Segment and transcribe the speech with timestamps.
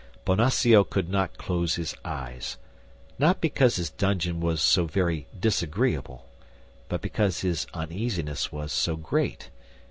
[0.25, 2.57] Bonacieux could not close his eyes;
[3.19, 6.25] not because his dungeon was so very disagreeable,
[6.89, 9.51] but because his uneasiness was so great.